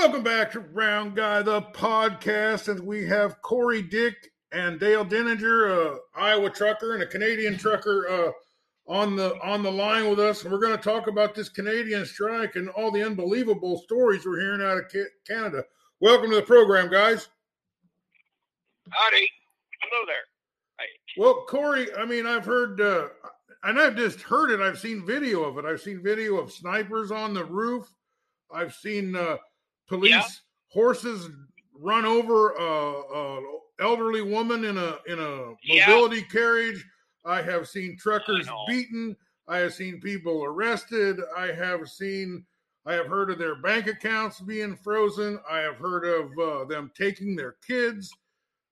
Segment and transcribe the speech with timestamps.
[0.00, 5.68] Welcome back to Round Guy, the podcast, and we have Corey Dick and Dale Denninger,
[5.68, 8.32] a Iowa trucker and a Canadian trucker, uh,
[8.90, 10.42] on the on the line with us.
[10.42, 14.40] And we're going to talk about this Canadian strike and all the unbelievable stories we're
[14.40, 14.90] hearing out of
[15.28, 15.64] Canada.
[16.00, 17.28] Welcome to the program, guys.
[18.88, 19.28] Howdy.
[19.82, 20.16] Hello there.
[20.78, 20.86] Hi.
[21.18, 23.08] Well, Corey, I mean, I've heard, uh,
[23.64, 24.60] and I've just heard it.
[24.60, 25.66] I've seen video of it.
[25.66, 27.92] I've seen video of snipers on the roof.
[28.50, 29.36] I've seen uh,
[29.90, 30.24] police yeah.
[30.68, 31.28] horses
[31.74, 33.42] run over a, a,
[33.80, 36.30] elderly woman in a in a mobility yeah.
[36.30, 36.86] carriage.
[37.26, 39.16] I have seen truckers beaten.
[39.48, 41.18] I have seen people arrested.
[41.36, 42.46] I have seen.
[42.86, 45.38] I have heard of their bank accounts being frozen.
[45.50, 48.10] I have heard of uh, them taking their kids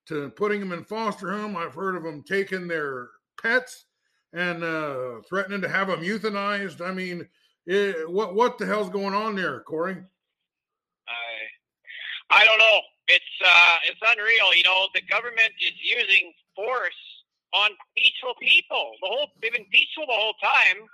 [0.06, 1.56] to putting them in foster home.
[1.56, 3.08] I've heard of them taking their
[3.42, 3.84] pets
[4.32, 6.80] and uh, threatening to have them euthanized.
[6.80, 7.26] I mean,
[7.66, 9.98] it, what what the hell's going on there, Corey?
[12.38, 12.78] I don't know.
[13.10, 14.54] It's uh, it's unreal.
[14.54, 17.02] You know, the government is using force
[17.50, 18.94] on peaceful people.
[19.02, 20.86] The whole they've been peaceful the whole time,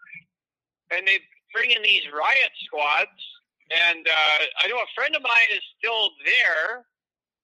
[0.89, 1.21] and they
[1.53, 3.21] bring in these riot squads.
[3.69, 6.89] And uh, I know a friend of mine is still there.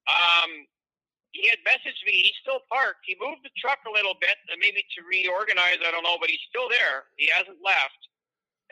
[0.09, 0.65] Um,
[1.37, 2.25] he had messaged me.
[2.25, 3.05] He's still parked.
[3.05, 5.77] He moved the truck a little bit, maybe to reorganize.
[5.85, 7.13] I don't know, but he's still there.
[7.21, 8.01] He hasn't left,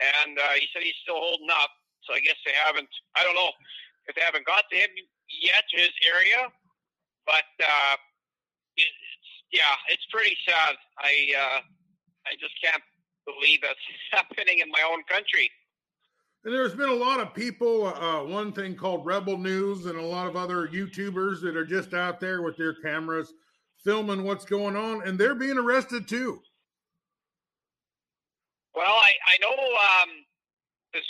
[0.01, 1.69] and uh, he said he's still holding up.
[2.09, 2.89] So I guess they haven't.
[3.13, 3.53] I don't know
[4.09, 4.89] if they haven't got to him
[5.29, 6.49] yet to his area,
[7.25, 7.95] but uh,
[8.77, 8.89] it's,
[9.51, 10.75] yeah, it's pretty sad.
[10.97, 11.59] I uh,
[12.27, 12.83] I just can't
[13.25, 13.79] believe it's
[14.11, 15.51] happening in my own country.
[16.45, 20.05] And there's been a lot of people, uh, one thing called Rebel News, and a
[20.05, 23.33] lot of other YouTubers that are just out there with their cameras
[23.83, 26.39] filming what's going on, and they're being arrested too.
[28.73, 30.09] Well, I, I know um,
[30.93, 31.03] this,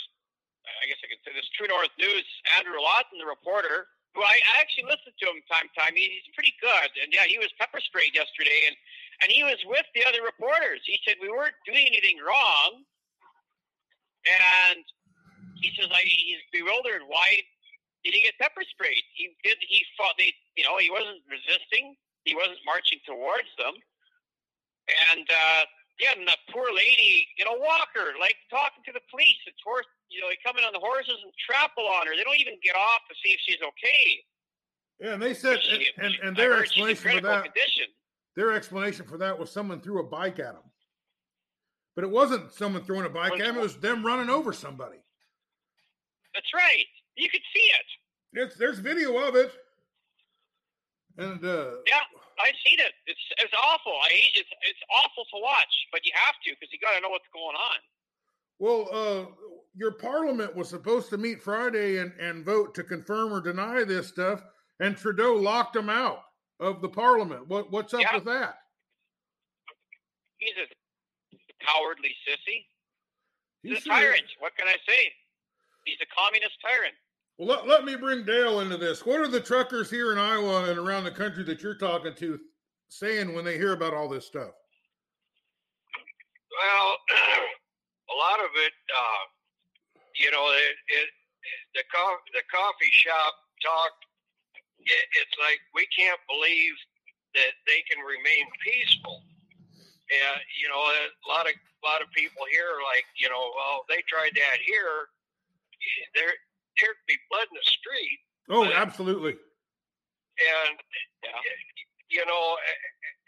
[0.66, 2.24] I guess I could say this True North News,
[2.58, 5.94] Andrew Lawton, the reporter, who I actually listen to him time time.
[5.94, 6.90] He's pretty good.
[7.02, 8.76] And yeah, he was pepper sprayed yesterday, and,
[9.22, 10.82] and he was with the other reporters.
[10.82, 12.82] He said, We weren't doing anything wrong.
[14.26, 14.84] And
[15.56, 17.06] he says, I, he's bewildered.
[17.06, 17.40] Why
[18.04, 19.04] did he get pepper sprayed?
[19.14, 19.56] He did.
[19.60, 20.16] He fought.
[20.18, 21.96] They, you know, he wasn't resisting.
[22.24, 23.76] He wasn't marching towards them.
[25.12, 25.62] And uh,
[26.00, 29.38] yeah, and that poor lady, you know, Walker, like talking to the police.
[29.46, 32.12] It's horse, you know, they come in on the horses and trample on her.
[32.16, 34.04] They don't even get off to see if she's okay.
[35.00, 37.86] Yeah, and they said, she, and, and, and their explanation for that, condition.
[38.36, 40.66] their explanation for that was someone threw a bike at them.
[41.94, 44.98] But it wasn't someone throwing a bike at them; it was them running over somebody.
[46.34, 46.86] That's right.
[47.16, 47.88] You could see it.
[48.32, 49.52] It's, there's video of it.
[51.18, 52.06] And uh, yeah,
[52.40, 52.92] I've seen it.
[53.06, 53.92] It's it's awful.
[53.92, 57.00] I hate it's it's awful to watch, but you have to because you got to
[57.02, 57.78] know what's going on.
[58.60, 59.24] Well, uh,
[59.74, 64.06] your parliament was supposed to meet Friday and, and vote to confirm or deny this
[64.06, 64.42] stuff,
[64.80, 66.20] and Trudeau locked them out
[66.60, 67.48] of the parliament.
[67.48, 68.14] What what's up yeah.
[68.14, 68.56] with that?
[70.36, 72.64] He's a cowardly sissy.
[73.62, 74.24] He's, He's a tyrant.
[74.38, 75.12] What can I say?
[75.84, 76.94] He's a communist tyrant.
[77.38, 79.06] Well, let, let me bring Dale into this.
[79.06, 82.38] What are the truckers here in Iowa and around the country that you're talking to
[82.88, 84.50] saying when they hear about all this stuff?
[86.52, 87.40] Well, a
[88.20, 89.22] lot of it, uh,
[90.20, 91.08] you know, it, it,
[91.72, 93.32] the co- the coffee shop
[93.64, 93.96] talk.
[94.84, 96.76] It, it's like we can't believe
[97.36, 99.24] that they can remain peaceful.
[100.12, 103.40] And you know, a lot of a lot of people here are like, you know,
[103.56, 105.08] well, they tried that here.
[106.12, 106.36] There,
[106.76, 108.20] there'd be blood in the street.
[108.52, 109.32] Oh, but, absolutely.
[110.40, 110.76] And
[111.24, 111.40] yeah.
[112.10, 112.44] you know,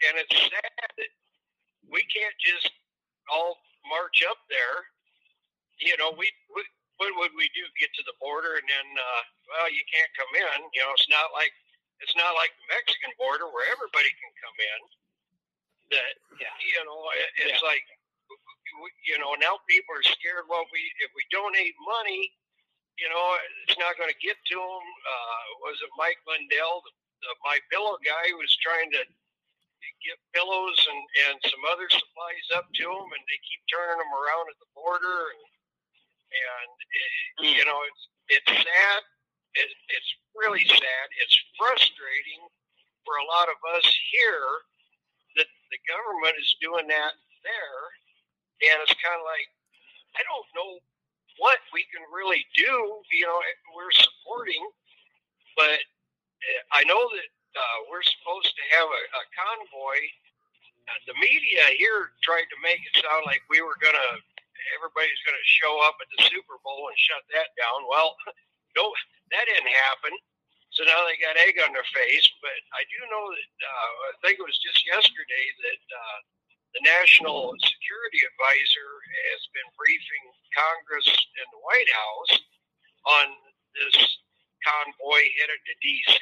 [0.09, 1.11] and it's sad that
[1.89, 2.69] we can't just
[3.31, 4.87] all march up there.
[5.81, 6.61] You know, we, we
[7.01, 7.65] what would we do?
[7.81, 10.59] Get to the border and then, uh, well, you can't come in.
[10.71, 11.51] You know, it's not like
[11.99, 14.79] it's not like the Mexican border where everybody can come in.
[15.97, 16.55] That yeah.
[16.59, 17.69] you know, it, it's yeah.
[17.69, 17.85] like
[19.05, 20.47] you know now people are scared.
[20.47, 22.31] Well, we if we donate money,
[22.97, 23.25] you know,
[23.67, 24.85] it's not going to get to them.
[24.85, 26.93] Uh, was it Mike Lindell, the,
[27.25, 29.01] the my pillow guy, who was trying to
[30.03, 34.13] get pillows and, and some other supplies up to them, and they keep turning them
[34.13, 35.43] around at the border, and
[36.33, 37.53] and it, mm.
[37.57, 38.03] you know, it's
[38.39, 39.01] it's sad.
[39.53, 41.05] It, it's really sad.
[41.21, 42.43] It's frustrating
[43.05, 44.49] for a lot of us here
[45.37, 47.13] that the government is doing that
[47.45, 47.83] there,
[48.71, 49.47] and it's kind of like
[50.17, 50.71] I don't know
[51.37, 52.73] what we can really do.
[53.13, 53.39] You know,
[53.77, 54.63] we're supporting,
[55.57, 59.99] but eh, I know that uh, we're supposed to have a, a convoy.
[60.89, 64.09] Uh, the media here tried to make it sound like we were going to,
[64.75, 67.87] everybody's going to show up at the Super Bowl and shut that down.
[67.87, 68.17] Well,
[68.77, 68.91] no,
[69.31, 70.13] that didn't happen.
[70.73, 72.25] So now they got egg on their face.
[72.41, 76.17] But I do know that uh, I think it was just yesterday that uh,
[76.73, 78.89] the National Security Advisor
[79.29, 80.23] has been briefing
[80.57, 82.33] Congress and the White House
[83.05, 83.25] on
[83.77, 83.97] this
[84.65, 86.17] convoy headed to D.C.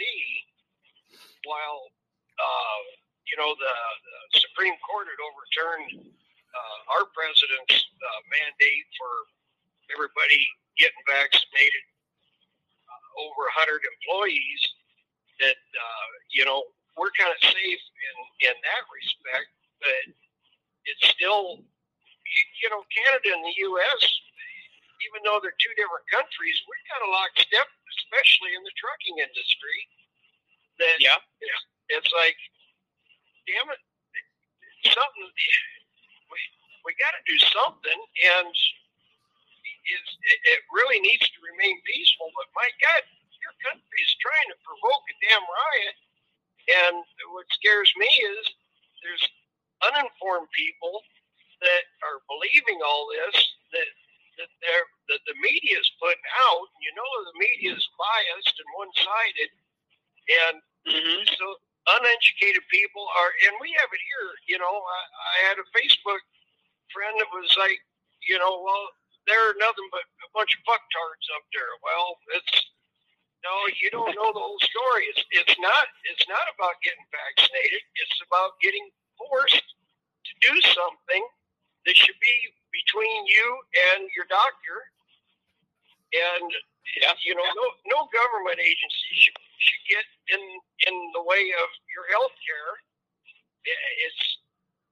[1.46, 1.90] While
[2.40, 2.82] uh,
[3.28, 6.12] you know the, the Supreme Court had overturned
[6.52, 9.12] uh, our president's uh, mandate for
[9.96, 10.40] everybody
[10.80, 11.84] getting vaccinated,
[12.88, 14.62] uh, over 100 employees,
[15.40, 16.64] that, uh, you know,
[16.96, 18.16] we're kind of safe in,
[18.52, 20.04] in that respect, but
[20.86, 21.64] it's still,
[22.62, 24.02] you know, Canada and the U.S.,
[25.10, 27.68] even though they're two different countries, we're kind of lockstep,
[27.98, 29.80] especially in the trucking industry.
[30.82, 31.20] That Yeah.
[31.90, 32.38] it's like,
[33.48, 33.82] damn it,
[34.90, 35.30] something
[36.32, 36.40] we
[36.86, 38.00] we got to do something,
[38.38, 38.50] and
[39.70, 42.32] is it, it really needs to remain peaceful.
[42.38, 43.04] But my God,
[43.42, 45.98] your country is trying to provoke a damn riot,
[46.70, 46.96] and
[47.34, 48.44] what scares me is
[49.04, 49.26] there's
[49.86, 51.02] uninformed people
[51.62, 53.38] that are believing all this
[53.74, 53.90] that
[54.42, 56.68] that they're that the media is putting out.
[56.82, 59.52] You know the media is biased and one sided,
[60.50, 60.56] and
[60.88, 61.22] Mm-hmm.
[61.38, 61.46] so
[61.88, 64.30] uneducated people are, and we have it here.
[64.50, 66.22] You know, I, I had a Facebook
[66.90, 67.78] friend that was like,
[68.26, 68.86] you know, well,
[69.30, 71.74] they're nothing but a bunch of fucktards up there.
[71.86, 72.54] Well, it's
[73.42, 75.10] no, you don't know the whole story.
[75.10, 77.82] It's it's not it's not about getting vaccinated.
[77.98, 78.86] It's about getting
[79.18, 81.24] forced to do something
[81.86, 82.38] that should be
[82.70, 83.48] between you
[83.94, 84.78] and your doctor.
[86.14, 86.50] And
[87.00, 87.14] Yeah.
[87.26, 90.06] you know, no no government agency should, should get
[90.36, 90.42] in
[90.88, 92.74] in the way of your health care.
[93.66, 94.38] It's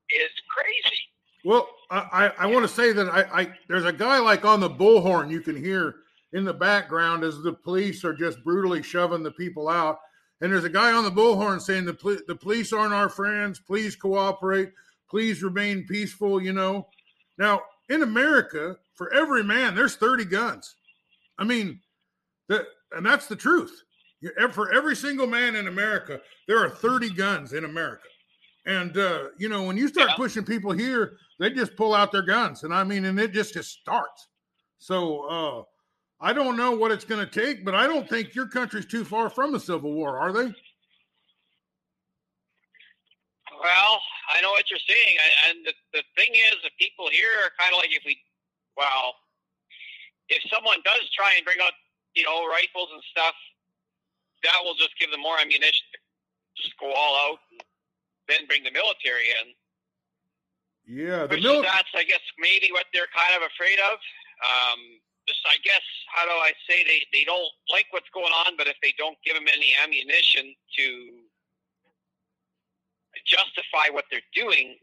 [0.09, 1.00] it's crazy.
[1.45, 4.59] Well, I, I, I want to say that I, I there's a guy like on
[4.59, 5.95] the bullhorn you can hear
[6.33, 10.00] in the background as the police are just brutally shoving the people out.
[10.41, 13.59] And there's a guy on the bullhorn saying the poli- the police aren't our friends.
[13.59, 14.71] Please cooperate.
[15.09, 16.41] Please remain peaceful.
[16.41, 16.88] You know.
[17.38, 20.75] Now in America, for every man, there's 30 guns.
[21.39, 21.80] I mean,
[22.50, 23.71] that and that's the truth.
[24.51, 28.03] For every single man in America, there are 30 guns in America.
[28.65, 30.15] And uh, you know, when you start Yeah.
[30.15, 33.53] pushing people here, they just pull out their guns, and I mean, and it just
[33.53, 34.27] just starts.
[34.77, 35.63] So uh,
[36.21, 39.06] I don't know what it's going to take, but I don't think your country's too
[39.06, 40.53] far from a civil war, are they?
[43.63, 44.01] Well,
[44.36, 47.51] I know what you're saying, I- and the, the thing is, the people here are
[47.59, 48.18] kind of like if we,
[48.77, 49.15] well,
[50.30, 51.74] if someone does try and bring out,
[52.16, 53.36] you know, rifles and stuff,
[54.44, 56.00] that will just give them more ammunition to
[56.62, 57.62] just go all out and
[58.30, 59.54] then bring the military in.
[60.90, 63.98] Yeah, the mil- that's, I guess, maybe what they're kind of afraid of.
[64.42, 64.80] Um,
[65.28, 68.66] just, I guess, how do I say they, they don't like what's going on, but
[68.66, 70.86] if they don't give them any ammunition to
[73.25, 74.78] justify what they're doing,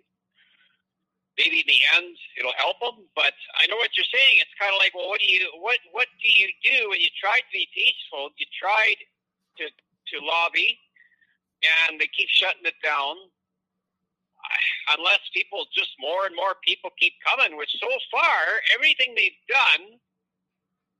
[1.37, 3.05] maybe in the end it'll help them.
[3.15, 4.41] But I know what you're saying.
[4.41, 7.13] It's kind of like, well, what do you what what do you do when you
[7.21, 8.33] try to be peaceful?
[8.37, 8.99] You tried
[9.61, 10.79] to to lobby,
[11.65, 13.17] and they keep shutting it down.
[14.97, 19.99] Unless people just more and more people keep coming, which so far everything they've done,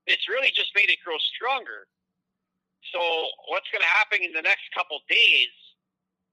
[0.05, 1.87] it's really just made it grow stronger.
[2.93, 2.99] So
[3.51, 5.51] what's going to happen in the next couple days?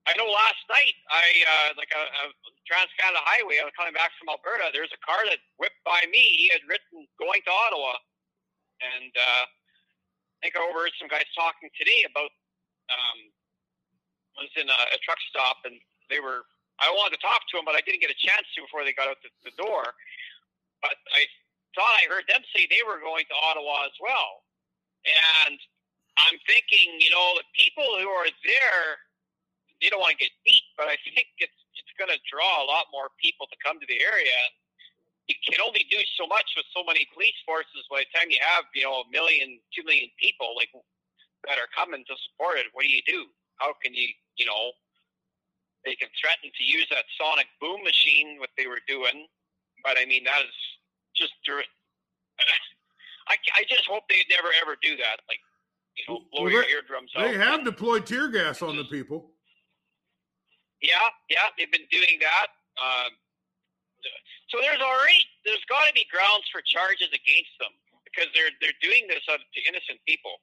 [0.04, 2.24] I know last night I uh, like a, a
[2.68, 3.56] Trans Canada Highway.
[3.60, 4.68] I was coming back from Alberta.
[4.68, 6.20] There's a car that whipped by me.
[6.20, 7.96] He had written going to Ottawa,
[8.84, 12.28] and uh, I think I overheard some guys talking today about.
[12.92, 13.18] Um,
[14.36, 15.80] I was in a, a truck stop, and
[16.12, 16.44] they were.
[16.84, 18.92] I wanted to talk to them, but I didn't get a chance to before they
[18.92, 19.94] got out the, the door.
[20.84, 21.24] But I
[21.72, 24.44] thought I heard them say they were going to Ottawa as well,
[25.48, 25.56] and
[26.20, 29.00] I'm thinking, you know, the people who are there
[29.84, 32.66] they don't want to get beat, but I think it's it's going to draw a
[32.66, 34.32] lot more people to come to the area.
[35.28, 37.84] You can only do so much with so many police forces.
[37.92, 40.72] By the time you have you know a million, two million people like
[41.44, 43.28] that are coming to support it, what do you do?
[43.60, 44.08] How can you
[44.40, 44.72] you know?
[45.84, 49.28] They can threaten to use that sonic boom machine, what they were doing,
[49.84, 50.56] but I mean that is
[51.12, 51.36] just.
[53.28, 55.20] I, I just hope they never ever do that.
[55.28, 55.40] Like
[55.96, 57.24] you know, blow Well, your they- eardrums out.
[57.30, 59.30] they have deployed tear gas on the people.
[60.84, 62.48] Yeah, yeah, they've been doing that.
[62.76, 63.12] Um,
[64.52, 67.72] so there's already there's got to be grounds for charges against them
[68.04, 70.36] because they're they're doing this to innocent people.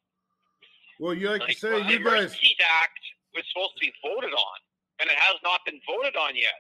[1.00, 3.00] Well, you like, Like, to say, well, the you guys, Emergencies Act
[3.34, 4.58] was supposed to be voted on,
[5.00, 6.58] and it has not been voted on yet.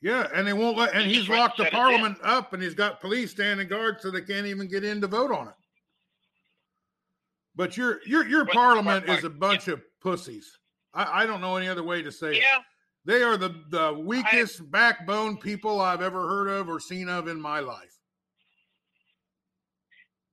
[0.00, 3.30] yeah, and they won't let, and he's locked the parliament up, and he's got police
[3.32, 5.54] standing guard so they can't even get in to vote on it.
[7.54, 9.74] But your your your parliament is a bunch yeah.
[9.74, 10.58] of pussies.
[10.96, 12.58] I, I don't know any other way to say yeah.
[12.58, 12.64] it.
[13.04, 17.28] They are the, the weakest I, backbone people I've ever heard of or seen of
[17.28, 17.94] in my life.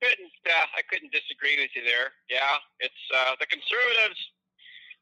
[0.02, 2.12] Couldn't uh, I couldn't disagree with you there.
[2.28, 4.20] Yeah, it's uh, the conservatives.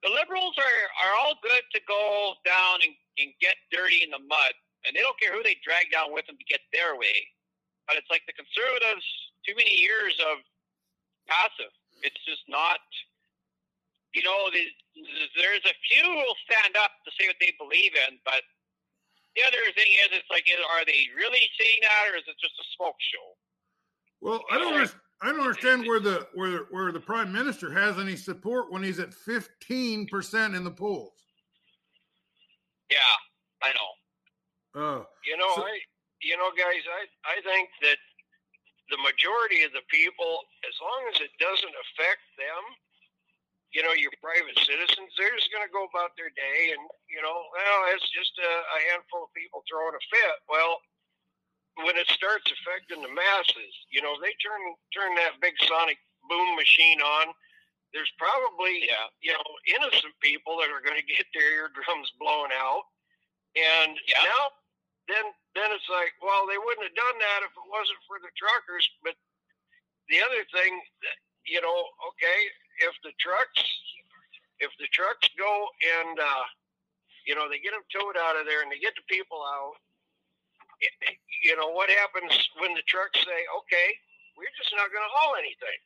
[0.04, 4.22] The liberals are, are all good to go down and, and get dirty in the
[4.22, 4.54] mud,
[4.86, 7.18] and they don't care who they drag down with them to get their way.
[7.86, 9.06] But it's like the conservatives,
[9.46, 10.42] too many years of
[11.30, 11.74] passive.
[12.02, 12.82] It's just not
[14.14, 18.20] you know, there's a few who will stand up to say what they believe in,
[18.26, 18.44] but
[19.36, 22.60] the other thing is, it's like, are they really saying that, or is it just
[22.60, 23.28] a smoke show?
[24.20, 27.98] Well, I don't, understand, I don't understand where the where where the prime minister has
[27.98, 31.16] any support when he's at fifteen percent in the polls.
[32.92, 33.16] Yeah,
[33.64, 33.92] I know.
[34.76, 35.80] Uh, you know, so, I
[36.22, 37.98] you know, guys, I I think that
[38.92, 42.62] the majority of the people, as long as it doesn't affect them,
[43.72, 47.24] you know, your private citizens, they're just going to go about their day and, you
[47.24, 50.38] know, well, it's just a, a handful of people throwing a fit.
[50.52, 50.84] Well,
[51.80, 54.60] when it starts affecting the masses, you know, they turn
[54.92, 55.98] turn that big sonic
[56.28, 57.32] boom machine on.
[57.96, 62.52] There's probably, uh, you know, innocent people that are going to get their eardrums blown
[62.52, 62.92] out,
[63.56, 64.24] and yeah.
[64.24, 64.44] now,
[65.08, 65.26] then,
[65.56, 68.88] then it's like, well, they wouldn't have done that if it wasn't for the truckers.
[69.04, 69.16] But
[70.08, 70.80] the other thing,
[71.44, 71.78] you know,
[72.16, 72.40] okay,
[72.80, 73.64] if the trucks
[74.62, 75.52] if the trucks go
[76.00, 76.46] and uh,
[77.26, 79.76] you know they get them towed out of there and they get the people out,
[81.44, 83.90] you know what happens when the trucks say, okay,
[84.38, 85.82] we're just not going to haul anything.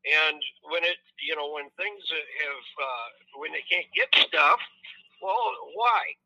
[0.00, 0.40] And
[0.72, 4.56] when it, you know, when things have, uh, when they can't get stuff,
[5.20, 5.44] well,
[5.76, 6.16] why?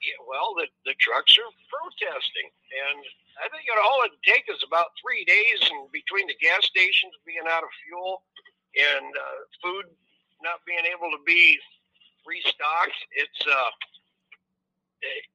[0.00, 2.48] Yeah, well, the, the trucks are protesting.
[2.88, 3.04] And
[3.44, 7.12] I think it all it take is about three days and between the gas stations
[7.28, 8.24] being out of fuel
[8.74, 9.86] and uh, food
[10.42, 11.58] not being able to be
[12.26, 13.00] restocked.
[13.16, 13.70] It's uh,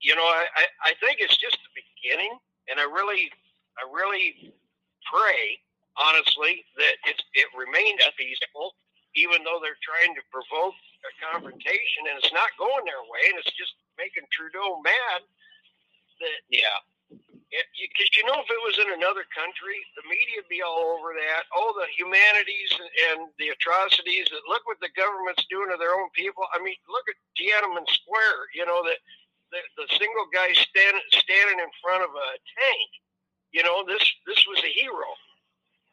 [0.01, 2.33] you know, I, I think it's just the beginning,
[2.69, 3.29] and I really,
[3.77, 4.53] I really
[5.05, 5.59] pray
[5.97, 8.73] honestly that it it remains peaceful,
[9.15, 13.37] even though they're trying to provoke a confrontation, and it's not going their way, and
[13.39, 15.21] it's just making Trudeau mad.
[16.19, 16.79] That yeah,
[17.49, 21.17] because you know, if it was in another country, the media would be all over
[21.17, 21.49] that.
[21.49, 22.71] Oh, the humanities
[23.09, 24.29] and the atrocities.
[24.29, 26.45] That look what the government's doing to their own people.
[26.53, 28.53] I mean, look at Tiananmen Square.
[28.53, 28.95] You know, the
[29.49, 32.89] the, the single guy standing standing in front of a tank.
[33.49, 35.09] You know, this this was a hero,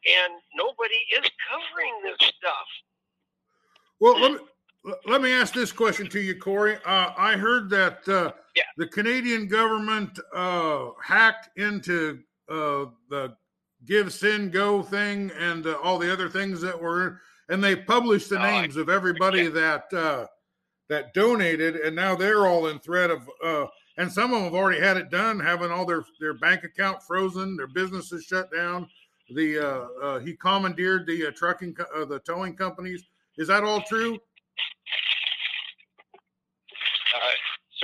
[0.05, 2.69] and nobody is covering this stuff.
[3.97, 4.45] Well, let me
[5.05, 6.75] let me ask this question to you, Corey.
[6.85, 8.63] Uh, I heard that uh, yeah.
[8.77, 13.35] the Canadian government uh, hacked into uh, the
[13.85, 18.43] GiveSendGo thing and uh, all the other things that were, and they published the oh,
[18.43, 20.27] names I, of everybody that uh,
[20.89, 23.27] that donated, and now they're all in threat of.
[23.97, 27.03] and some of them have already had it done, having all their their bank account
[27.03, 28.87] frozen, their businesses shut down.
[29.29, 31.75] The he commandeered the trucking,
[32.07, 33.03] the towing companies.
[33.37, 34.17] Is that all true?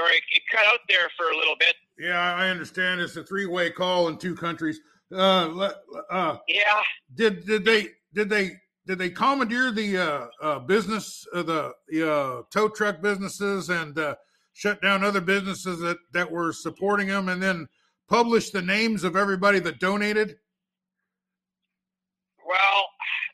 [0.03, 1.75] Sorry, it cut out there for a little bit.
[1.97, 3.01] Yeah, I understand.
[3.01, 4.79] It's a three-way call in two countries.
[5.11, 5.71] Uh,
[6.09, 6.81] uh, yeah.
[7.15, 8.51] Did did they did they
[8.85, 14.15] did they commandeer the uh, uh, business uh, the uh, tow truck businesses and uh,
[14.53, 17.67] shut down other businesses that that were supporting them, and then
[18.09, 20.37] publish the names of everybody that donated?
[22.45, 22.85] Well,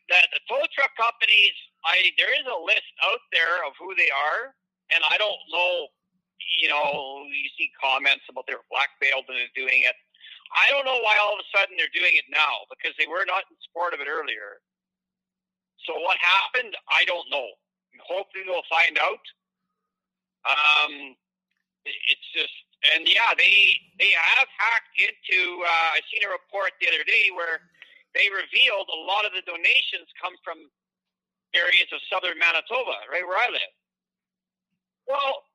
[0.09, 1.53] the, the tow truck companies,
[1.85, 4.53] I there is a list out there of who they are,
[4.93, 5.87] and I don't know
[6.57, 9.95] you know, you see comments about they're blackmailed and they're doing it.
[10.49, 13.25] I don't know why all of a sudden they're doing it now because they were
[13.29, 14.61] not in support of it earlier.
[15.85, 16.73] So what happened?
[16.89, 17.53] I don't know.
[18.01, 19.23] Hopefully we'll find out.
[20.47, 21.15] Um,
[21.85, 22.53] it's just,
[22.95, 25.61] and yeah, they they have hacked into.
[25.61, 27.61] Uh, I seen a report the other day where
[28.15, 30.57] they revealed a lot of the donations come from
[31.53, 33.73] areas of southern Manitoba, right where I live.
[35.09, 35.48] Well,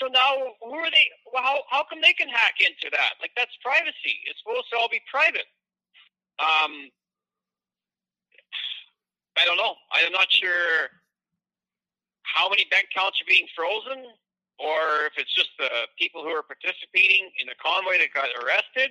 [0.00, 1.06] so now, who are they?
[1.32, 3.14] Well, how, how come they can hack into that?
[3.20, 4.18] Like, that's privacy.
[4.26, 5.46] It's supposed to all be private.
[6.38, 6.90] Um,
[9.38, 9.74] I don't know.
[9.92, 10.90] I'm not sure
[12.22, 14.04] how many bank accounts are being frozen,
[14.58, 18.90] or if it's just the people who are participating in the convoy that got arrested.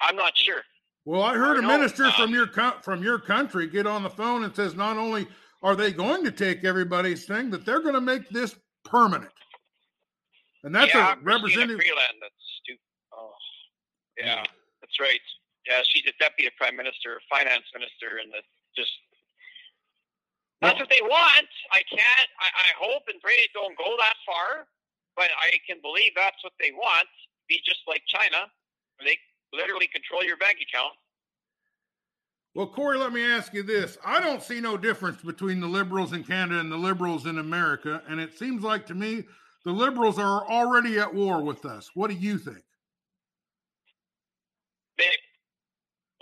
[0.00, 0.62] I'm not sure.
[1.04, 2.46] Well, I heard a minister um, from your
[2.82, 5.26] from your country get on the phone and says not only
[5.62, 8.54] are they going to take everybody's thing, that they're going to make this
[8.84, 9.32] permanent.
[10.64, 11.78] And that's yeah, a representative.
[11.78, 12.82] Freeland, that's stupid.
[13.14, 13.32] Oh,
[14.18, 14.42] yeah,
[14.80, 15.22] that's right.
[15.66, 18.42] Yeah, she's a deputy prime minister, finance minister and the
[18.74, 18.90] just
[20.60, 21.48] that's what they want.
[21.70, 22.28] I can't.
[22.40, 24.66] I, I hope and pray they don't go that far,
[25.16, 27.06] but I can believe that's what they want.
[27.48, 28.50] Be just like China,
[28.98, 29.18] where they
[29.56, 30.94] literally control your bank account.
[32.54, 33.98] Well, Corey, let me ask you this.
[34.04, 38.02] I don't see no difference between the liberals in Canada and the liberals in America.
[38.08, 39.24] And it seems like to me
[39.68, 41.90] the liberals are already at war with us.
[41.92, 42.64] What do you think?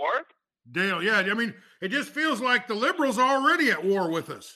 [0.01, 0.27] War?
[0.73, 1.19] Dale, yeah.
[1.19, 4.53] I mean, it just feels like the liberals are already at war with us.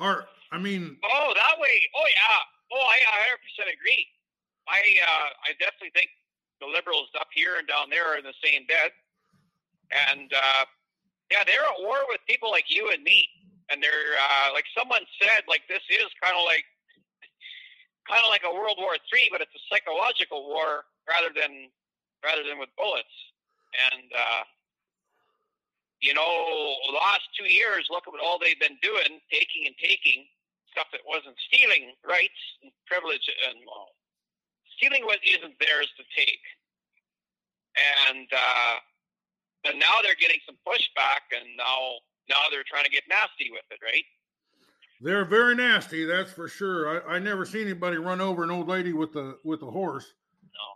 [0.00, 0.96] Or, I mean.
[1.04, 1.86] Oh, that way.
[1.96, 2.76] Oh, yeah.
[2.76, 2.98] Oh, I
[3.62, 4.04] 100% agree.
[4.66, 6.08] I, uh, I definitely think
[6.60, 8.90] the liberals up here and down there are in the same bed.
[10.10, 10.64] And, uh,
[11.30, 13.28] yeah, they're at war with people like you and me.
[13.70, 16.64] And they're uh, like someone said, like this is kind of like
[18.08, 21.68] kind of like a World War Three, but it's a psychological war rather than
[22.24, 23.12] rather than with bullets.
[23.74, 24.44] And uh,
[26.00, 26.30] you know,
[26.86, 30.28] the last two years, look at what all they've been doing, taking and taking
[30.70, 33.94] stuff that wasn't stealing rights and privilege and well,
[34.76, 36.44] stealing what isn't theirs to take.
[38.04, 38.76] And uh,
[39.64, 43.64] but now they're getting some pushback, and now now they're trying to get nasty with
[43.70, 44.04] it, right?
[45.04, 46.88] They're very nasty, that's for sure.
[46.88, 50.08] I, I never seen anybody run over an old lady with a with a horse.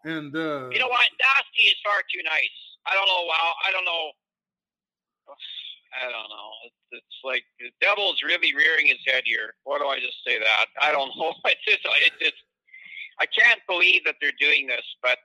[0.04, 0.12] No.
[0.12, 1.08] And uh, you know what?
[1.16, 2.56] Nasty is far too nice.
[2.84, 3.24] I don't know.
[3.24, 3.52] Wow.
[3.64, 4.04] I don't know.
[5.96, 6.50] I don't know.
[6.68, 9.56] It's, it's like the devil's really rearing his head here.
[9.64, 10.66] What do I just say that?
[10.76, 11.32] I don't know.
[11.46, 12.36] It's just, it's just,
[13.20, 14.84] I can't believe that they're doing this.
[15.00, 15.16] But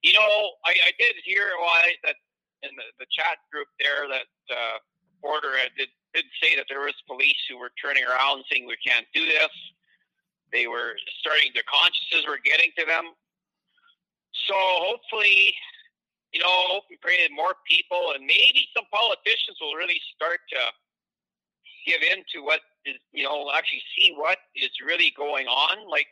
[0.00, 2.16] you know, I, I did hear why that
[2.62, 4.78] in the, the chat group there that uh,
[5.20, 8.80] Porter had, did, did say that there was police who were turning around saying we
[8.80, 9.52] can't do this.
[10.48, 13.12] They were starting, their consciences were getting to them.
[14.48, 15.52] So hopefully,
[16.32, 20.40] you know, hope we pray that more people and maybe some politicians will really start
[20.56, 20.62] to
[21.84, 25.84] give in to what is, you know, actually see what is really going on.
[25.84, 26.08] Like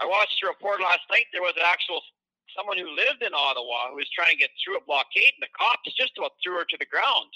[0.00, 1.28] I watched a report last night.
[1.32, 2.00] There was an actual
[2.56, 5.54] someone who lived in Ottawa who was trying to get through a blockade, and the
[5.54, 7.30] cops just about threw her to the ground.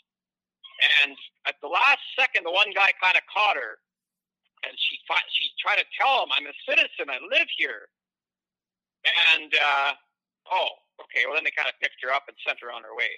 [1.03, 1.17] And
[1.47, 3.81] at the last second, the one guy kind of caught her,
[4.65, 5.01] and she
[5.33, 7.09] she tried to tell him, "I'm a citizen.
[7.09, 7.89] I live here."
[9.05, 9.93] And uh,
[10.53, 10.69] oh,
[11.05, 11.25] okay.
[11.25, 13.13] Well, then they kind of picked her up and sent her on her way.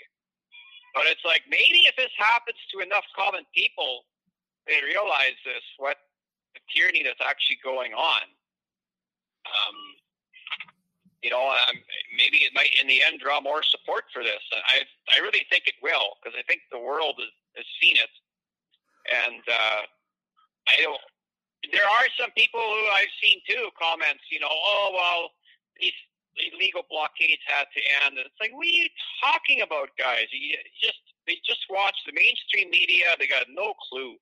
[0.94, 4.08] But it's like maybe if this happens to enough common people,
[4.66, 5.96] they realize this what
[6.54, 8.24] the tyranny that's actually going on.
[9.46, 9.76] Um,
[11.22, 11.76] you know, um,
[12.16, 14.40] maybe it might in the end draw more support for this.
[14.54, 18.12] I I really think it will because I think the world has, has seen it,
[19.10, 19.82] and uh,
[20.68, 21.00] I don't.
[21.72, 24.22] There are some people who I've seen too comments.
[24.30, 25.30] You know, oh well,
[25.80, 25.96] these
[26.52, 28.18] illegal blockades had to end.
[28.18, 28.88] And it's like, what are you
[29.24, 30.28] talking about, guys?
[30.32, 33.16] You just they just watch the mainstream media.
[33.18, 34.16] They got no clue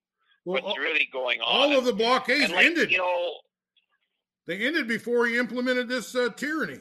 [0.45, 1.47] well, what's all, really going on.
[1.47, 2.91] All of the blockades like, ended.
[2.91, 3.35] You know,
[4.47, 6.81] they ended before he implemented this uh, tyranny.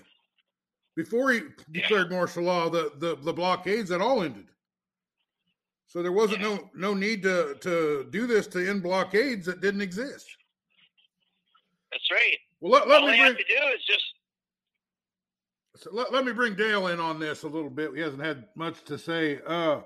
[0.95, 2.17] Before he declared yeah.
[2.17, 4.45] martial law, the, the, the blockades had all ended.
[5.93, 6.55] So there wasn't yeah.
[6.55, 10.25] no no need to to do this to end blockades that didn't exist.
[11.91, 12.37] That's right.
[12.59, 14.03] Well, let, let all me bring, have to do is just.
[15.75, 17.91] So let, let me bring Dale in on this a little bit.
[17.93, 19.39] He hasn't had much to say.
[19.45, 19.81] Uh,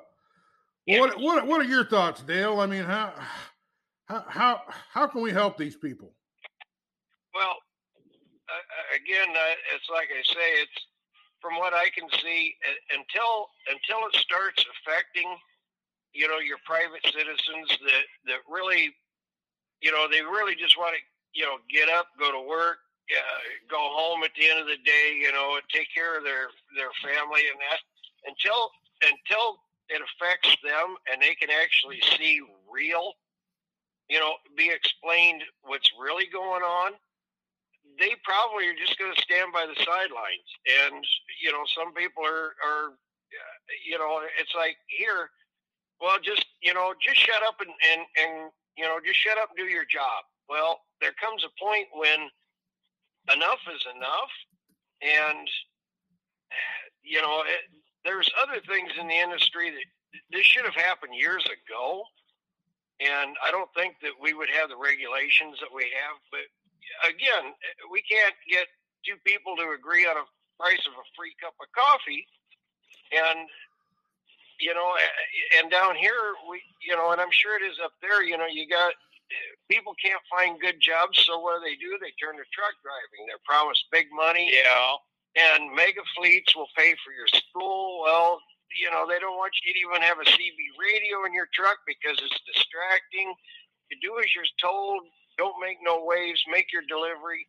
[0.86, 1.02] yeah.
[1.02, 2.62] what what what are your thoughts, Dale?
[2.62, 3.14] I mean, how
[4.06, 6.14] how how how can we help these people?
[7.36, 7.58] Well,
[8.48, 10.86] uh, again, uh, it's like I say, it's
[11.42, 12.56] from what I can see,
[12.92, 15.36] until until it starts affecting,
[16.14, 18.94] you know, your private citizens that that really,
[19.82, 21.02] you know, they really just want to,
[21.34, 22.80] you know, get up, go to work,
[23.12, 23.40] uh,
[23.70, 26.50] go home at the end of the day, you know, and take care of their
[26.76, 27.80] their family and that.
[28.26, 28.72] Until
[29.04, 33.14] until it affects them and they can actually see real,
[34.10, 36.94] you know, be explained what's really going on
[37.98, 40.50] they probably are just going to stand by the sidelines.
[40.86, 41.02] And
[41.42, 42.94] you know, some people are are
[43.86, 45.30] you know, it's like here,
[46.02, 49.50] well, just you know, just shut up and and and you know, just shut up
[49.50, 50.24] and do your job.
[50.50, 52.30] Well, there comes a point when
[53.34, 54.34] enough is enough,
[55.02, 55.48] and
[57.04, 57.70] you know, it,
[58.06, 59.88] there's other things in the industry that
[60.32, 62.04] this should have happened years ago.
[62.98, 66.50] And I don't think that we would have the regulations that we have, but
[67.06, 67.54] again,
[67.92, 68.66] we can't get
[69.06, 70.26] two people to agree on a
[70.58, 72.26] price of a free cup of coffee,
[73.14, 73.46] and
[74.60, 74.90] you know,
[75.60, 78.24] and down here we, you know, and I'm sure it is up there.
[78.24, 78.94] You know, you got
[79.70, 81.98] people can't find good jobs, so what do they do?
[82.00, 83.28] They turn to truck driving.
[83.28, 84.52] They're promised big money.
[84.52, 84.98] Yeah.
[85.38, 88.02] And mega fleets will pay for your school.
[88.02, 88.42] Well,
[88.74, 91.78] you know, they don't want you to even have a CB radio in your truck
[91.86, 93.34] because it's distracting.
[93.92, 95.04] You do as you're told.
[95.38, 96.42] Don't make no waves.
[96.50, 97.46] Make your delivery,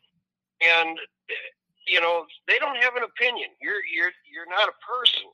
[0.61, 0.99] and
[1.31, 1.49] eh,
[1.89, 3.49] you know they don't have an opinion.
[3.63, 5.25] You're you're you're not a person.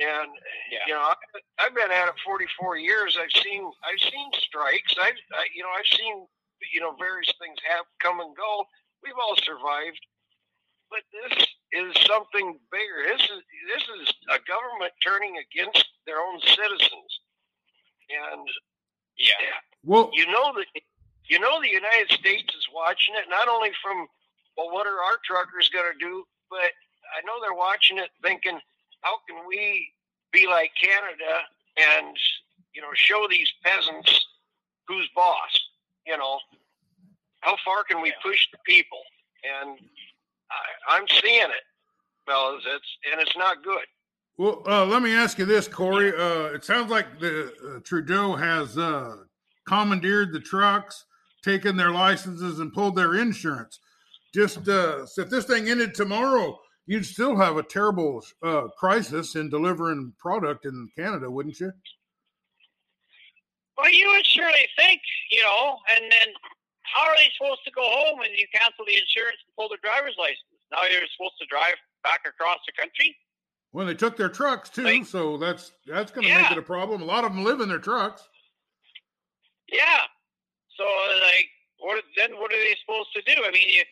[0.00, 0.30] And
[0.72, 0.84] yeah.
[0.86, 1.14] you know, I,
[1.60, 3.16] I've been at it 44 years.
[3.20, 4.94] I've seen I've seen strikes.
[4.98, 6.26] I've I, you know I've seen
[6.72, 8.64] you know various things have come and go.
[9.02, 10.00] We've all survived,
[10.90, 11.46] but this
[11.78, 12.98] is something bigger.
[13.06, 17.10] This is this is a government turning against their own citizens,
[18.10, 18.46] and
[19.14, 19.54] yeah,
[19.84, 20.66] well, you know that
[21.30, 24.08] you know the United States is watching it not only from
[24.56, 26.70] well, what are our truckers going to do, but
[27.14, 28.58] I know they're watching it thinking,
[29.04, 29.92] how can we
[30.32, 31.42] be like Canada
[31.76, 32.16] and
[32.74, 34.26] you know show these peasants
[34.88, 35.60] who's boss?
[36.06, 36.38] You know,
[37.40, 38.98] how far can we push the people?
[39.44, 39.78] And
[40.50, 41.64] I, I'm seeing it,
[42.26, 42.64] fellas.
[42.66, 43.84] It's and it's not good.
[44.36, 46.12] Well, uh, let me ask you this, Corey.
[46.12, 49.16] Uh, it sounds like the uh, Trudeau has uh,
[49.68, 51.04] commandeered the trucks,
[51.44, 53.78] taken their licenses, and pulled their insurance.
[54.34, 59.50] Just uh, if this thing ended tomorrow, you'd still have a terrible uh, crisis in
[59.50, 61.72] delivering product in Canada, wouldn't you?
[63.76, 66.28] Well, you would surely think, you know, and then
[66.82, 69.82] how are they supposed to go home when you cancel the insurance and pull their
[69.82, 70.62] driver's license?
[70.70, 73.16] Now you're supposed to drive back across the country.
[73.72, 76.42] Well, they took their trucks too, like, so that's that's going to yeah.
[76.42, 77.02] make it a problem.
[77.02, 78.22] A lot of them live in their trucks.
[79.66, 80.06] Yeah.
[80.76, 82.38] So, like, what then?
[82.38, 83.42] What are they supposed to do?
[83.42, 83.82] I mean, you,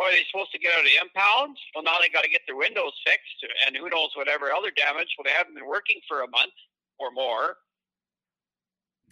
[0.00, 1.56] are they supposed to get out of the impound?
[1.74, 5.14] Well, now they got to get their windows fixed, and who knows whatever other damage.
[5.16, 6.54] Well, they haven't been working for a month
[6.98, 7.62] or more.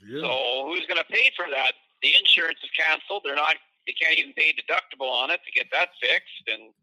[0.02, 0.26] Yeah.
[0.26, 1.78] So who's going to pay for that?
[2.02, 3.22] The insurance is canceled.
[3.24, 3.56] They're not.
[3.86, 6.74] They can't even pay deductible on it to get that fixed, and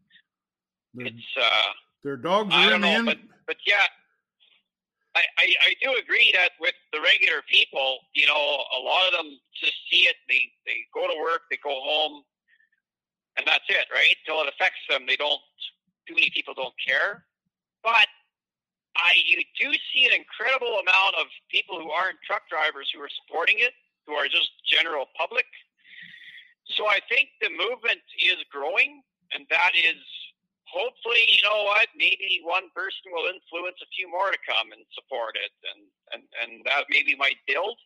[1.06, 1.72] it's uh,
[2.04, 3.86] their dogs are in know, the in- but but yeah,
[5.14, 9.12] I, I, I do agree that with the regular people, you know, a lot of
[9.12, 10.16] them just see it.
[10.28, 12.22] They they go to work, they go home,
[13.36, 14.14] and that's it, right?
[14.24, 15.40] Until it affects them, they don't.
[16.08, 17.22] Too many people don't care,
[17.84, 18.08] but
[18.96, 23.12] I you do see an incredible amount of people who aren't truck drivers who are
[23.22, 23.72] supporting it,
[24.06, 25.46] who are just general public.
[26.76, 29.02] So I think the movement is growing,
[29.34, 29.98] and that is
[30.66, 34.82] hopefully, you know what, maybe one person will influence a few more to come and
[34.94, 35.80] support it, and
[36.14, 37.78] and and that maybe might build.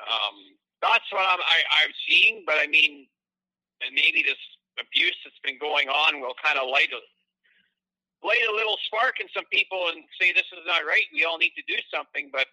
[0.00, 3.06] Um, that's what I'm I, I'm seeing, but I mean,
[3.84, 4.40] and maybe this
[4.80, 7.00] abuse that's been going on will kind of light a
[8.22, 11.04] light a little spark in some people and say this is not right.
[11.12, 12.46] We all need to do something, but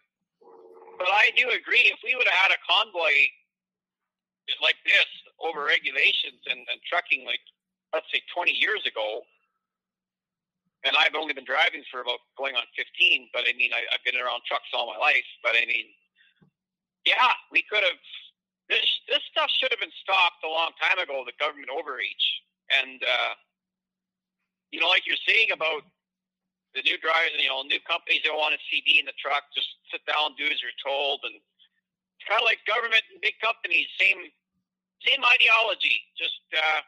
[0.97, 1.87] but I do agree.
[1.87, 3.29] If we would have had a convoy
[4.65, 5.05] like this
[5.37, 7.39] over regulations and, and trucking like
[7.93, 9.25] let's say 20 years ago,
[10.83, 14.03] and I've only been driving for about going on 15, but I mean, I, have
[14.05, 15.91] been around trucks all my life, but I mean,
[17.05, 17.99] yeah, we could have,
[18.69, 22.25] this, this stuff should have been stopped a long time ago, the government overreach.
[22.69, 23.33] And, uh,
[24.69, 25.81] you know, like you're saying about
[26.77, 29.73] the new drivers, you know, new companies don't want a CB in the truck, just
[29.89, 31.25] sit down, do as you're told.
[31.25, 34.29] And it's kind of like government and big companies, same,
[35.01, 36.85] same ideology, just, uh,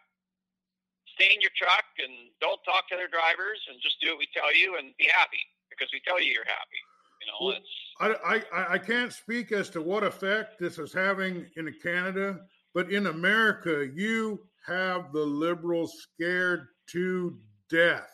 [1.17, 4.30] stay in your truck and don't talk to their drivers and just do what we
[4.32, 6.82] tell you and be happy because we tell you you're happy.
[7.21, 7.53] You know,
[7.99, 12.39] I, I I can't speak as to what effect this is having in Canada,
[12.73, 17.38] but in America, you have the liberals scared to
[17.69, 18.10] death.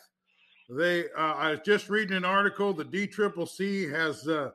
[0.70, 2.74] They, uh, I was just reading an article.
[2.74, 4.50] The DCCC has uh,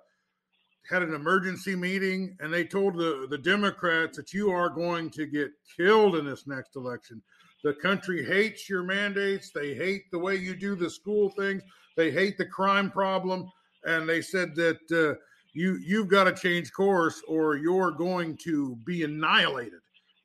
[0.87, 5.25] had an emergency meeting, and they told the the Democrats that you are going to
[5.25, 7.21] get killed in this next election.
[7.63, 9.51] The country hates your mandates.
[9.51, 11.63] They hate the way you do the school things.
[11.95, 13.49] They hate the crime problem,
[13.85, 15.19] and they said that uh,
[15.53, 19.79] you you've got to change course or you're going to be annihilated.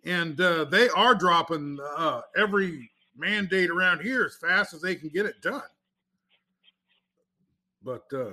[0.05, 5.09] And uh, they are dropping uh, every mandate around here as fast as they can
[5.09, 5.63] get it done.
[7.83, 8.33] But uh,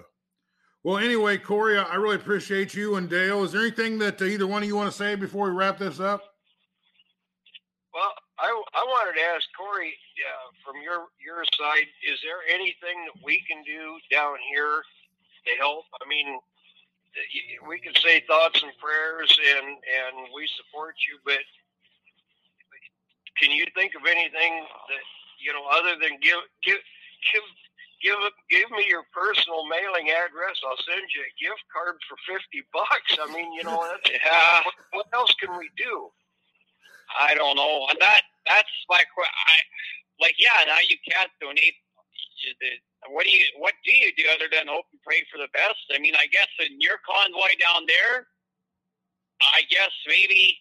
[0.83, 3.43] well, anyway, Corey, I really appreciate you and Dale.
[3.43, 5.99] Is there anything that either one of you want to say before we wrap this
[5.99, 6.21] up?
[7.93, 13.01] Well, I, I wanted to ask Corey uh, from your your side, is there anything
[13.05, 14.83] that we can do down here
[15.45, 15.85] to help?
[16.01, 16.39] I mean,
[17.67, 21.39] we can say thoughts and prayers, and and we support you, but
[23.39, 25.05] can you think of anything that
[25.39, 26.81] you know other than give give
[27.31, 27.45] give
[28.03, 30.59] give give me your personal mailing address.
[30.61, 33.15] I'll send you a gift card for fifty bucks.
[33.17, 34.61] I mean, you know, that's, yeah.
[34.65, 36.11] what, what else can we do?
[37.19, 37.87] I don't know.
[37.89, 39.55] And that that's like I
[40.19, 40.67] like yeah.
[40.67, 41.75] Now you can't donate
[42.59, 42.71] the
[43.09, 45.81] what do you what do you do other than hope and pray for the best?
[45.93, 48.27] I mean, I guess in your convoy down there,
[49.41, 50.57] I guess maybe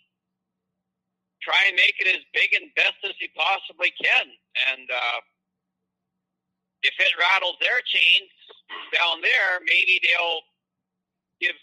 [1.43, 4.27] try and make it as big and best as you possibly can.
[4.73, 5.21] And uh,
[6.83, 8.33] if it rattles their chains
[8.93, 10.41] down there, maybe they'll
[11.41, 11.57] give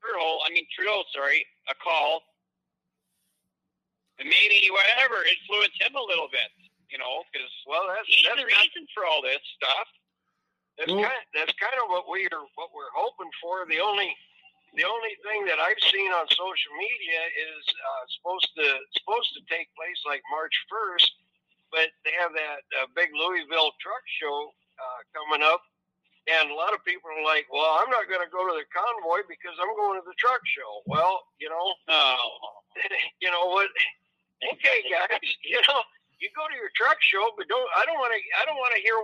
[0.00, 2.24] Trudeau, I mean Trudeau, sorry, a call,
[4.18, 6.63] and maybe whatever influence him a little bit.
[6.94, 9.88] You know, because well, that's he's that's the reason for all this stuff.
[10.78, 11.26] That's Well- kind.
[11.34, 12.46] That's kind of what we are.
[12.54, 13.66] What we're hoping for.
[13.66, 14.14] The only,
[14.78, 19.42] the only thing that I've seen on social media is uh, supposed to supposed to
[19.50, 21.10] take place like March first,
[21.74, 25.66] but they have that uh, big Louisville truck show uh, coming up,
[26.30, 28.66] and a lot of people are like, "Well, I'm not going to go to the
[28.70, 32.62] convoy because I'm going to the truck show." Well, you know, Oh,
[33.22, 33.66] you know what?
[34.54, 35.82] Okay, guys, you know,
[36.22, 37.66] you go to your truck show, but don't.
[37.78, 38.20] I don't want to.
[38.40, 38.96] I don't want to hear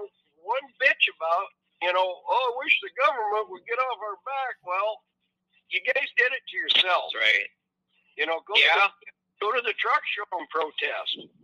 [0.42, 1.48] one bitch about.
[1.82, 4.60] You know, oh, I wish the government would get off our back.
[4.68, 5.00] Well,
[5.72, 7.14] you guys did it to yourselves.
[7.16, 7.48] that's right.
[8.20, 8.84] You know, go Yeah.
[8.84, 9.08] to the,
[9.40, 11.28] go to the truck show and protest.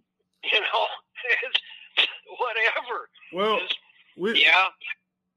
[0.52, 0.86] You know,
[1.42, 2.06] it's
[2.38, 3.08] whatever.
[3.32, 3.78] Well, Just-
[4.16, 4.68] we Yeah.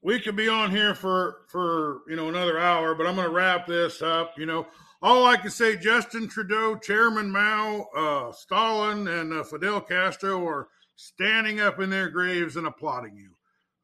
[0.01, 3.33] We could be on here for for you know another hour, but I'm going to
[3.33, 4.33] wrap this up.
[4.37, 4.67] You know,
[5.01, 10.67] all I can say, Justin Trudeau, Chairman Mao, uh, Stalin, and uh, Fidel Castro are
[10.95, 13.31] standing up in their graves and applauding you.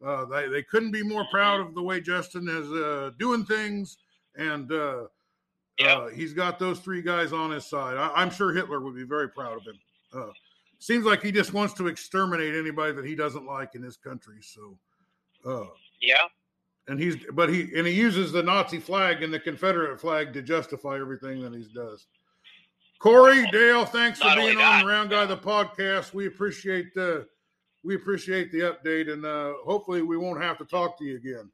[0.06, 3.98] Uh, they they couldn't be more proud of the way Justin is uh, doing things,
[4.38, 5.04] and uh,
[5.80, 5.96] Yeah.
[5.98, 7.98] uh, he's got those three guys on his side.
[7.98, 9.80] I, I'm sure Hitler would be very proud of him.
[10.14, 10.32] Uh,
[10.80, 14.38] seems like he just wants to exterminate anybody that he doesn't like in his country.
[14.42, 14.78] So.
[16.06, 16.28] Yeah.
[16.88, 20.42] and he's but he and he uses the Nazi flag and the Confederate flag to
[20.42, 22.06] justify everything that he does.
[23.00, 26.14] Corey Dale, thanks for being on the Round Guy the podcast.
[26.14, 27.28] We appreciate the
[27.84, 31.50] we appreciate the update, and uh, hopefully we won't have to talk to you again.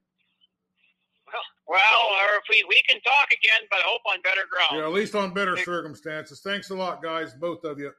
[1.68, 4.82] Well, or if we we can talk again, but I hope on better ground.
[4.82, 6.42] Yeah, at least on better circumstances.
[6.42, 7.92] Thanks a lot, guys, both of you.